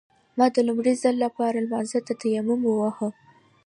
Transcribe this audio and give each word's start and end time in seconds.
ما 0.37 0.45
د 0.55 0.57
لومړي 0.67 0.93
ځل 1.03 1.15
لپاره 1.25 1.57
لمانځه 1.65 1.99
ته 2.07 2.13
تيمم 2.21 2.61
وواهه. 2.65 3.07